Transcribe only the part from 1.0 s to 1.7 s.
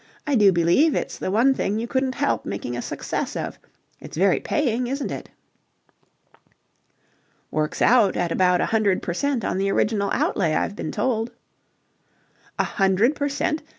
the one